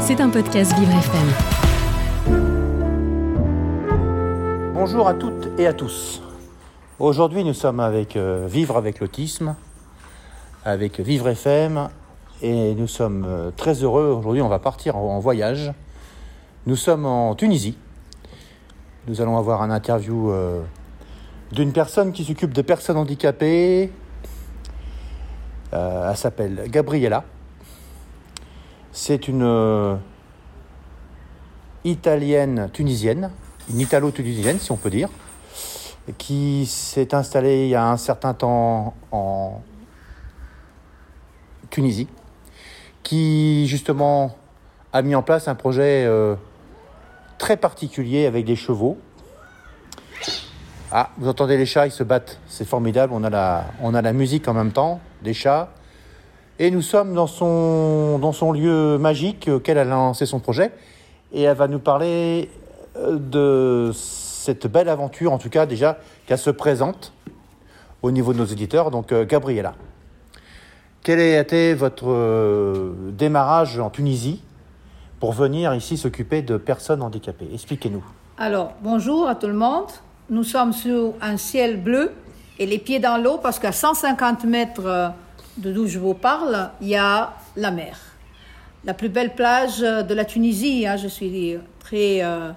[0.00, 1.28] C'est un podcast Vivre FM.
[4.74, 6.20] Bonjour à toutes et à tous.
[6.98, 9.54] Aujourd'hui, nous sommes avec euh, Vivre avec l'autisme,
[10.64, 11.88] avec Vivre FM,
[12.42, 14.16] et nous sommes euh, très heureux.
[14.18, 15.72] Aujourd'hui, on va partir en, voyage.
[16.66, 17.78] Nous sommes en Tunisie.
[19.06, 20.62] Nous allons avoir un interview euh,
[21.52, 23.92] d'une personne qui s'occupe de personnes handicapées.
[25.72, 27.22] Elle s'appelle Gabriella.
[28.92, 29.96] C'est une euh,
[31.84, 33.30] italienne tunisienne,
[33.70, 35.08] une italo-tunisienne si on peut dire,
[36.18, 39.62] qui s'est installée il y a un certain temps en
[41.70, 42.08] Tunisie,
[43.04, 44.36] qui justement
[44.92, 46.34] a mis en place un projet euh,
[47.38, 48.98] très particulier avec des chevaux.
[50.90, 54.02] Ah, vous entendez les chats, ils se battent, c'est formidable, on a, la, on a
[54.02, 55.72] la musique en même temps, des chats.
[56.62, 60.72] Et nous sommes dans son, dans son lieu magique auquel elle a lancé son projet.
[61.32, 62.50] Et elle va nous parler
[62.98, 67.14] euh, de cette belle aventure, en tout cas déjà, qu'elle se présente
[68.02, 68.90] au niveau de nos éditeurs.
[68.90, 69.72] Donc, euh, Gabriella,
[71.02, 74.42] quel a été votre euh, démarrage en Tunisie
[75.18, 77.48] pour venir ici s'occuper de personnes handicapées?
[77.54, 78.04] Expliquez-nous.
[78.36, 79.88] Alors, bonjour à tout le monde.
[80.28, 82.12] Nous sommes sur un ciel bleu
[82.58, 85.14] et les pieds dans l'eau parce qu'à 150 mètres
[85.56, 87.98] de d'où je vous parle, il y a la mer.
[88.84, 90.86] La plus belle plage de la Tunisie.
[90.86, 90.96] hein.
[90.96, 92.50] Je suis très euh,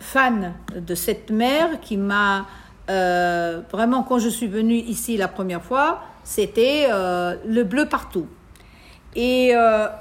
[0.00, 2.46] fan de cette mer qui m'a
[2.88, 8.26] euh, vraiment, quand je suis venue ici la première fois, c'était euh, le bleu partout.
[9.18, 9.54] Et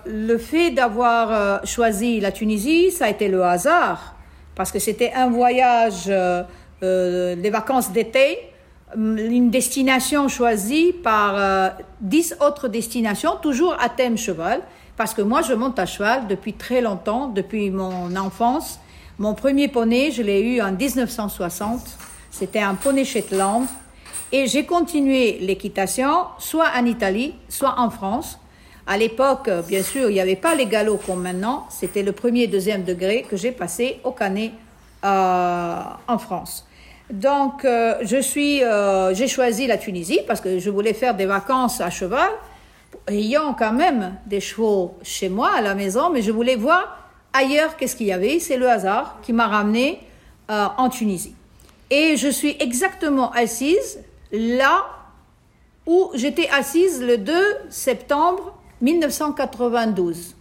[0.05, 4.13] le fait d'avoir choisi la Tunisie, ça a été le hasard,
[4.55, 6.11] parce que c'était un voyage,
[6.81, 8.37] des vacances d'été,
[8.95, 11.69] une destination choisie par euh,
[12.01, 14.61] dix autres destinations, toujours à thème cheval,
[14.95, 18.79] parce que moi je monte à cheval depuis très longtemps, depuis mon enfance.
[19.17, 21.97] Mon premier poney, je l'ai eu en 1960,
[22.31, 23.65] c'était un poney Shetland,
[24.31, 28.39] et j'ai continué l'équitation, soit en Italie, soit en France.
[28.87, 31.65] À l'époque, euh, bien sûr, il n'y avait pas les galops comme maintenant.
[31.69, 34.51] C'était le premier et deuxième degré que j'ai passé au Canet
[35.03, 36.67] euh, en France.
[37.11, 41.25] Donc, euh, je suis, euh, j'ai choisi la Tunisie parce que je voulais faire des
[41.25, 42.29] vacances à cheval,
[43.07, 46.97] ayant quand même des chevaux chez moi à la maison, mais je voulais voir
[47.33, 48.39] ailleurs qu'est-ce qu'il y avait.
[48.39, 49.99] C'est le hasard qui m'a ramené
[50.49, 51.35] euh, en Tunisie.
[51.91, 53.99] Et je suis exactement assise
[54.31, 54.85] là
[55.85, 57.33] où j'étais assise le 2
[57.69, 60.35] septembre 1992.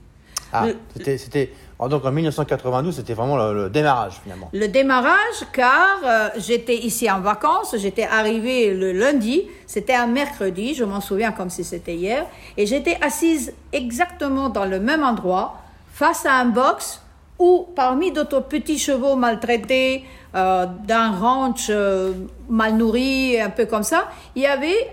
[0.53, 0.67] Ah,
[0.97, 1.53] c'était,
[1.89, 4.49] donc en 1992, c'était vraiment le, démarrage finalement.
[4.53, 10.75] Le démarrage, car euh, j'étais ici en vacances, j'étais arrivée le lundi, c'était un mercredi,
[10.75, 15.57] je m'en souviens comme si c'était hier, et j'étais assise exactement dans le même endroit,
[15.93, 17.01] face à un box
[17.39, 22.13] où, parmi d'autres petits chevaux maltraités, euh, d'un ranch euh,
[22.49, 24.91] mal nourri, un peu comme ça, il y avait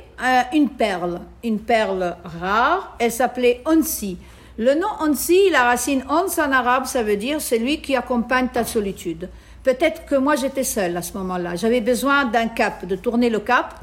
[0.54, 4.20] une perle, une perle rare, elle s'appelait Onsi.
[4.62, 8.64] Le nom Onsi, la racine Ons en arabe, ça veut dire celui qui accompagne ta
[8.64, 9.28] solitude.
[9.64, 11.56] Peut-être que moi j'étais seule à ce moment-là.
[11.56, 13.74] J'avais besoin d'un cap, de tourner le cap.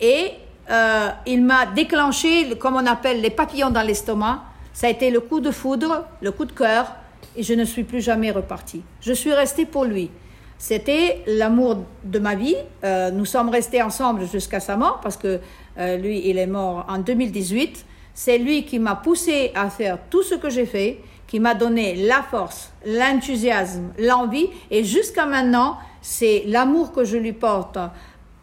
[0.00, 0.30] Et
[0.70, 4.44] euh, il m'a déclenché, le- comme on appelle, les papillons dans l'estomac.
[4.72, 6.86] Ça a été le coup de foudre, le coup de cœur.
[7.34, 8.82] Et je ne suis plus jamais repartie.
[9.00, 10.08] Je suis restée pour lui.
[10.56, 12.54] C'était l'amour de ma vie.
[12.84, 15.40] Euh, nous sommes restés ensemble jusqu'à sa mort parce que
[15.78, 17.84] euh, lui, il est mort en 2018.
[18.20, 20.98] C'est lui qui m'a poussé à faire tout ce que j'ai fait,
[21.28, 24.48] qui m'a donné la force, l'enthousiasme, l'envie.
[24.72, 27.78] Et jusqu'à maintenant, c'est l'amour que je lui porte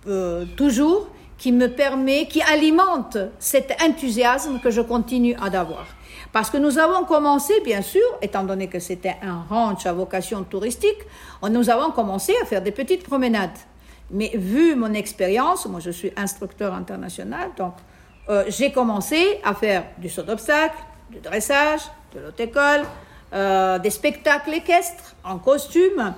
[0.07, 5.85] euh, toujours qui me permet, qui alimente cet enthousiasme que je continue à avoir.
[6.31, 10.45] Parce que nous avons commencé, bien sûr, étant donné que c'était un ranch à vocation
[10.45, 11.03] touristique,
[11.51, 13.59] nous avons commencé à faire des petites promenades.
[14.09, 17.73] Mais vu mon expérience, moi je suis instructeur international, donc
[18.27, 20.77] euh, j'ai commencé à faire du saut d'obstacle,
[21.11, 21.81] du dressage,
[22.15, 22.81] de l'autre école,
[23.33, 26.15] euh, des spectacles équestres en costume.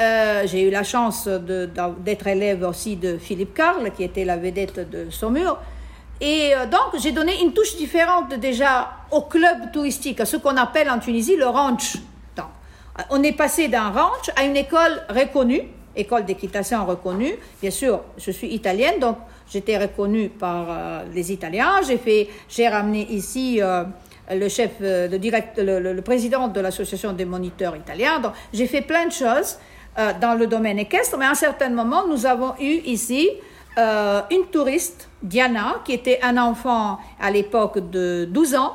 [0.00, 4.88] Euh, j'ai eu la chance d'être élève aussi de Philippe Carle, qui était la vedette
[4.88, 5.58] de Saumur.
[6.20, 10.88] Et donc, j'ai donné une touche différente déjà au club touristique, à ce qu'on appelle
[10.88, 11.96] en Tunisie le ranch.
[12.36, 12.46] Donc,
[13.10, 15.62] on est passé d'un ranch à une école reconnue,
[15.96, 17.34] école d'équitation reconnue.
[17.60, 19.16] Bien sûr, je suis italienne, donc
[19.50, 21.80] j'étais reconnue par euh, les Italiens.
[21.86, 23.84] J'ai fait, j'ai ramené ici euh,
[24.30, 28.20] le chef, euh, le, direct, le, président de l'association des moniteurs italiens.
[28.20, 29.58] Donc, j'ai fait plein de choses
[30.20, 33.30] dans le domaine équestre, mais à un certain moment, nous avons eu ici
[33.78, 38.72] une touriste, Diana, qui était un enfant à l'époque de 12 ans,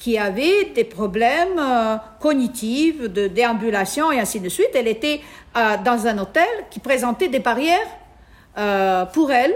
[0.00, 4.70] qui avait des problèmes euh, cognitifs, de déambulation et ainsi de suite.
[4.74, 5.20] Elle était
[5.56, 7.86] euh, dans un hôtel qui présentait des barrières
[8.58, 9.54] euh, pour elle,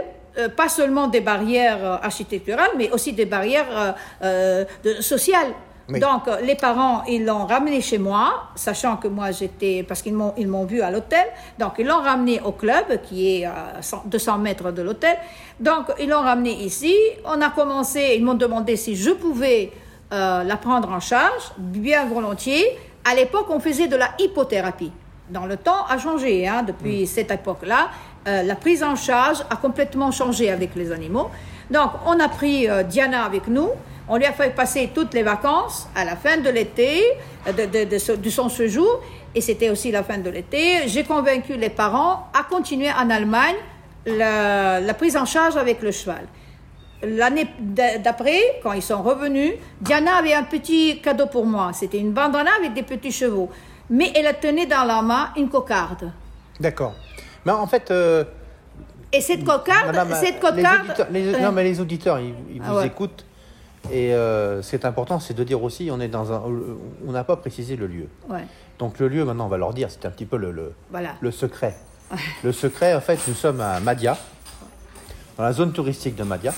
[0.57, 5.53] pas seulement des barrières architecturales, mais aussi des barrières de- sociales.
[5.89, 6.01] Oui.
[6.01, 10.35] Donc, les parents, ils l'ont ramené chez moi, sachant que moi, j'étais, parce qu'ils m'ont,
[10.37, 11.25] ils m'ont vu à l'hôtel.
[11.59, 15.17] Donc, ils l'ont ramené au club, qui est à 100 200 mètres de l'hôtel.
[15.61, 16.97] Donc, ils l'ont ramené ici.
[17.25, 19.71] On a commencé, ils m'ont demandé si je pouvais
[20.15, 22.65] euh, la prendre en charge, bien volontiers.
[23.05, 24.93] À l'époque, on faisait de la hypothérapie.
[25.29, 26.33] Dans le temps, a changé.
[26.49, 27.83] Hein, depuis cette époque-là,
[28.27, 31.29] Euh, la prise en charge a complètement changé avec les animaux.
[31.77, 33.69] Donc, on a pris euh, Diana avec nous.
[34.09, 36.91] On lui a fait passer toutes les vacances à la fin de l'été,
[37.47, 38.93] de, de- de ce- de son séjour,
[39.35, 40.89] et c'était aussi la fin de l'été.
[40.93, 43.61] J'ai convaincu les parents à continuer en Allemagne
[44.07, 46.25] la, la prise en charge avec le cheval.
[47.07, 51.71] L'année d'a- d'après, quand ils sont revenus, Diana avait un petit cadeau pour moi.
[51.73, 53.51] C'était une bandana avec des petits chevaux.
[53.91, 56.11] Mais elle tenait dans la main une cocarde.
[56.61, 56.95] D'accord.
[57.45, 58.25] Mais en fait, euh,
[59.13, 61.07] Et cette cocarde, madame, cette les cocarde.
[61.11, 62.87] les- euh, non, mais les auditeurs, ils, ils Ah vous ouais.
[62.87, 63.25] écoutent.
[63.93, 66.43] Et euh, ce qui est important, c'est de dire aussi, on est dans un,
[67.07, 68.09] on n'a pas précisé le lieu.
[68.31, 68.47] ouais,
[68.79, 71.11] Donc le lieu, maintenant, on va leur dire, c'est un petit peu le, le, voilà.
[71.21, 71.75] le secret.
[72.45, 74.17] Le secret, en fait, nous sommes à Madia,
[75.37, 76.53] dans la zone touristique de Madia,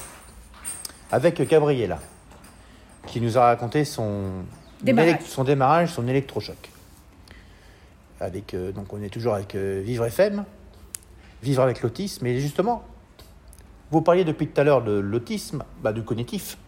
[1.11, 1.99] avec Gabriella,
[3.07, 4.45] qui nous a raconté son
[4.83, 5.21] Démarrage.
[5.27, 6.71] son, démarrage, son électrochoc.
[8.21, 10.45] Avec, euh, donc on est toujours avec euh, Vivre FM,
[11.43, 12.83] Vivre avec l'autisme, et justement,
[13.91, 16.59] vous parliez depuis tout à l'heure de l'autisme, bah, du cognitif.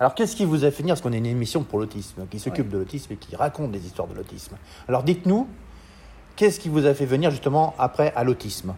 [0.00, 0.94] Alors qu'est-ce qui vous a fait venir?
[0.94, 3.86] Parce qu'on est une émission pour l'autisme, qui s'occupe de l'autisme et qui raconte des
[3.86, 4.56] histoires de l'autisme.
[4.88, 5.46] Alors dites-nous,
[6.36, 8.74] qu'est-ce qui vous a fait venir justement après à l'autisme?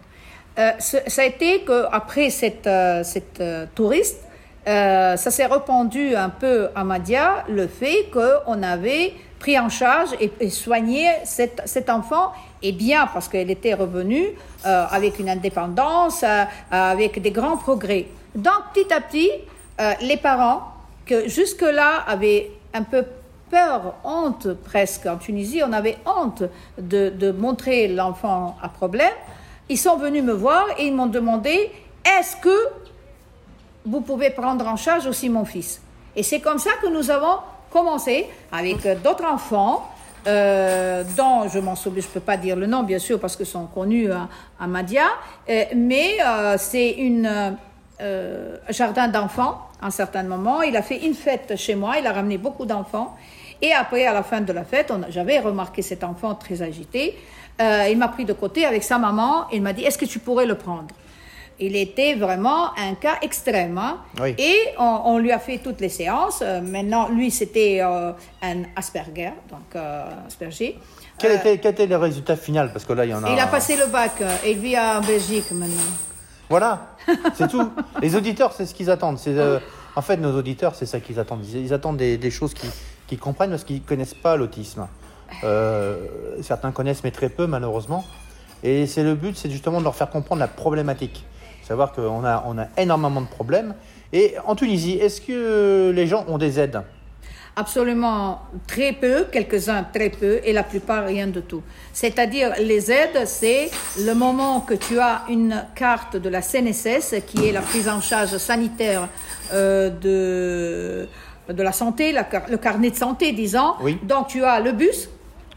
[0.58, 3.42] Euh, ça a été qu'après cette, euh, cette
[3.74, 4.25] touriste,
[4.66, 10.10] euh, ça s'est répandu un peu à Madia le fait qu'on avait pris en charge
[10.18, 12.32] et, soigné cet, cet enfant,
[12.62, 14.28] et bien parce qu'elle était revenue
[14.64, 18.06] euh, avec une indépendance, euh, avec des grands progrès.
[18.34, 19.30] Donc petit à petit,
[20.02, 20.72] les parents,
[21.04, 23.04] que jusque-là avaient un peu
[23.50, 26.42] peur, honte presque, en Tunisie, on avait honte
[26.78, 29.12] de montrer l'enfant à problème,
[29.68, 31.70] ils sont venus me voir et ils m'ont demandé
[32.04, 32.85] est-ce que
[33.86, 35.80] vous pouvez prendre en charge aussi mon fils
[36.14, 37.38] Et c'est comme ça que nous avons
[37.70, 39.88] commencé avec d'autres enfants.
[40.26, 43.46] euh, dont je m'en souviens, je peux pas dire le nom bien sûr parce qu'ils
[43.46, 44.28] sont connus à,
[44.58, 45.04] à Madia,
[45.48, 47.56] euh, mais euh, c'est une
[48.68, 50.62] jardin d'enfants à un certain moment.
[50.62, 53.16] Il a fait une fête chez moi, il a ramené beaucoup d'enfants.
[53.62, 57.16] Et après, à la fin de la fête, j'avais remarqué cet enfant très agité.
[57.58, 59.46] Il m'a pris de côté avec sa maman.
[59.50, 60.88] Il m'a dit Est-ce que tu pourrais le prendre?
[61.58, 63.78] Il était vraiment un cas extrême.
[63.78, 63.98] hein.
[64.20, 64.34] Oui.
[64.38, 66.40] Et on, on lui a fait toutes les séances.
[66.42, 68.12] Euh, maintenant, lui, c'était euh,
[68.42, 70.78] un Asperger, donc euh, Asperger.
[71.18, 72.72] quel, était, quel était le résultat final?
[72.72, 73.30] Parce que là, il y en a.
[73.30, 75.92] il a passé le bac et il vit en Belgique maintenant.
[76.50, 76.94] Voilà,
[77.34, 77.70] c'est tout.
[78.02, 79.18] Les auditeurs, c'est ce qu'ils attendent.
[79.18, 79.58] C'est, euh,
[79.96, 81.44] en fait, nos auditeurs, c'est ça qu'ils attendent.
[81.46, 82.52] Ils, ils attendent des, des choses
[83.08, 84.86] qu'ils, comprennent parce qu'ils connaissent pas l'autisme.
[86.42, 88.04] Certains connaissent, mais très peu, malheureusement.
[88.62, 91.24] Et c'est le but, c'est justement de leur faire comprendre la problématique.
[91.66, 93.74] Savoir qu'on a, on a énormément de problèmes.
[94.12, 96.80] Et en Tunisie, est-ce que les gens ont des aides?
[97.56, 101.62] Absolument très peu, quelques-uns très peu, et la plupart rien de tout.
[101.92, 103.70] C'est-à-dire, les aides, c'est
[104.04, 108.00] le moment que tu as une carte de la CNSS, qui est la prise en
[108.00, 109.08] charge sanitaire
[109.54, 111.08] euh, de,
[111.52, 113.72] de la santé, la le carnet de santé, disons.
[113.80, 113.98] Oui.
[114.02, 115.08] Donc, tu as le bus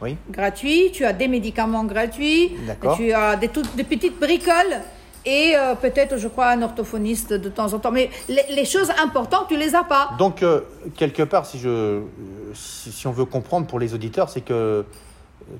[0.02, 0.16] Oui.
[0.32, 2.56] gratuit, tu as des médicaments gratuits,
[2.96, 4.80] tu as des, toutes, des petites bricoles.
[5.30, 7.92] Et euh, peut-être, je crois, un orthophoniste de temps en temps.
[7.92, 10.10] Mais les, les choses importantes, tu les as pas.
[10.18, 10.62] Donc, euh,
[10.98, 12.02] quelque part, si, je,
[12.56, 14.84] si, si on veut comprendre pour les auditeurs, c'est que euh,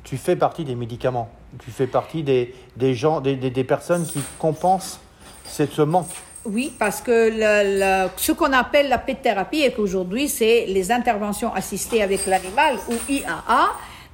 [0.04, 1.30] tu fais partie des médicaments.
[1.64, 5.00] Tu fais partie des, des gens, des, des- des personnes qui compensent
[5.46, 6.10] cette- ce manque.
[6.46, 11.54] Oui, parce que le- le- ce qu'on appelle la péthérapie et qu'aujourd'hui, c'est les interventions
[11.54, 13.70] assistées avec l'animal ou IAA.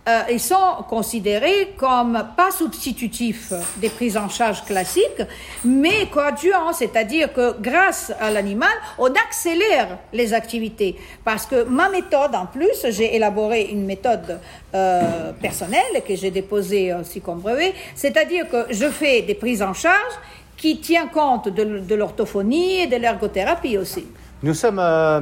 [0.07, 5.21] Euh, ils sont considérés comme pas substitutifs des prises en charge classiques,
[5.63, 8.69] mais coadjuvants, c'est-à-dire que grâce à l'animal,
[8.99, 10.95] on accélère les activités.
[11.23, 14.39] Parce que ma méthode, en plus, j'ai élaboré une méthode
[14.75, 19.73] euh, personnelle que j'ai déposée aussi comme brevet, c'est-à-dire que je fais des prises en
[19.73, 20.13] charge
[20.55, 24.05] qui tient compte de, l'orthophonie et de l'ergothérapie aussi.
[24.43, 25.21] Nous sommes euh,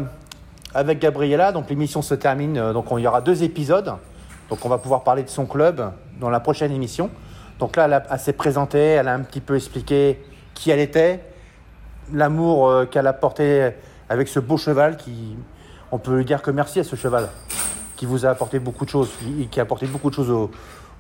[0.75, 3.93] avec Gabriella, donc l'émission se termine, donc on- il y aura deux épisodes.
[4.53, 7.10] Donc on va pouvoir parler de son club dans la prochaine émission.
[7.57, 10.77] Donc là, elle, a- elle s'est présentée, elle a un petit peu expliqué qui elle
[10.79, 11.22] était,
[12.13, 13.72] l'amour euh, qu'elle a porté
[14.10, 15.36] avec ce beau cheval qui,
[15.91, 17.29] on peut lui dire que merci à ce cheval
[17.95, 20.51] qui vous a apporté beaucoup de choses, qui, qui a apporté beaucoup de choses aux,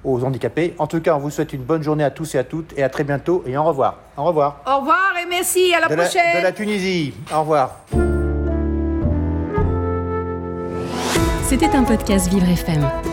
[0.03, 0.73] aux handicapés.
[0.79, 2.81] En tout cas, on vous souhaite une bonne journée à tous et à toutes et
[2.81, 3.97] à très bientôt et au revoir.
[4.17, 4.61] Au revoir.
[4.65, 6.37] Au revoir et merci, à la De la, prochaine.
[6.39, 7.13] de la Tunisie.
[7.31, 7.75] Au revoir.
[11.43, 13.12] C'était un podcast Vivre FM.